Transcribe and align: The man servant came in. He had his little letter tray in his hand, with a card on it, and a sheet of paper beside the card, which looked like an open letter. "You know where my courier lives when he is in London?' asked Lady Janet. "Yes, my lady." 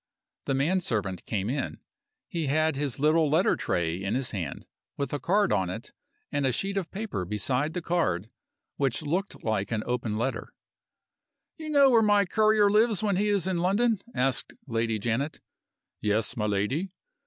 The 0.45 0.55
man 0.55 0.79
servant 0.81 1.23
came 1.27 1.47
in. 1.47 1.77
He 2.27 2.47
had 2.47 2.75
his 2.75 2.99
little 2.99 3.29
letter 3.29 3.55
tray 3.55 4.01
in 4.03 4.15
his 4.15 4.31
hand, 4.31 4.65
with 4.97 5.13
a 5.13 5.19
card 5.19 5.53
on 5.53 5.69
it, 5.69 5.91
and 6.31 6.43
a 6.43 6.51
sheet 6.51 6.75
of 6.75 6.89
paper 6.89 7.23
beside 7.23 7.73
the 7.73 7.83
card, 7.83 8.31
which 8.77 9.03
looked 9.03 9.43
like 9.43 9.71
an 9.71 9.83
open 9.85 10.17
letter. 10.17 10.55
"You 11.55 11.69
know 11.69 11.91
where 11.91 12.01
my 12.01 12.25
courier 12.25 12.67
lives 12.67 13.03
when 13.03 13.17
he 13.17 13.29
is 13.29 13.45
in 13.45 13.57
London?' 13.59 14.01
asked 14.15 14.53
Lady 14.65 14.97
Janet. 14.97 15.39
"Yes, 15.99 16.35
my 16.35 16.47
lady." 16.47 16.89